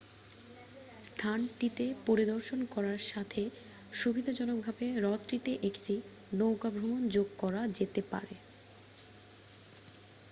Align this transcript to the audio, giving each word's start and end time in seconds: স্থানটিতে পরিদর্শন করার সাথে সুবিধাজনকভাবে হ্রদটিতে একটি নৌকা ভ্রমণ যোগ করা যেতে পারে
স্থানটিতে 1.03 1.85
পরিদর্শন 2.07 2.59
করার 2.73 3.01
সাথে 3.09 3.41
সুবিধাজনকভাবে 3.91 4.85
হ্রদটিতে 4.97 5.51
একটি 5.69 5.95
নৌকা 6.31 6.69
ভ্রমণ 6.71 7.01
যোগ 7.15 7.27
করা 7.41 7.61
যেতে 7.77 8.01
পারে 8.11 8.35